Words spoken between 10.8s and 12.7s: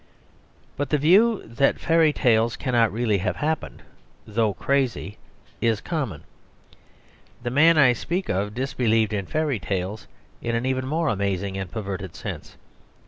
more amazing and perverted sense.